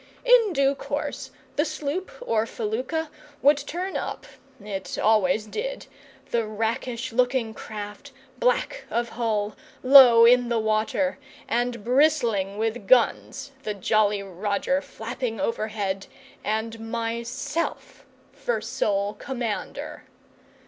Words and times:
In 0.25 0.51
due 0.53 0.73
course 0.73 1.29
the 1.57 1.63
sloop 1.63 2.09
or 2.21 2.47
felucca 2.47 3.09
would 3.43 3.57
turn 3.57 3.95
up 3.95 4.25
it 4.59 4.97
always 4.97 5.45
did 5.45 5.85
the 6.31 6.43
rakish 6.43 7.13
looking 7.13 7.53
craft, 7.53 8.11
black 8.39 8.85
of 8.89 9.09
hull, 9.09 9.55
low 9.83 10.25
in 10.25 10.49
the 10.49 10.57
water, 10.57 11.19
and 11.47 11.83
bristling 11.83 12.57
with 12.57 12.87
guns; 12.87 13.51
the 13.61 13.75
jolly 13.75 14.23
Roger 14.23 14.81
flapping 14.81 15.39
overhead, 15.39 16.07
and 16.43 16.79
myself 16.79 18.03
for 18.33 18.59
sole 18.59 19.13
commander. 19.13 20.05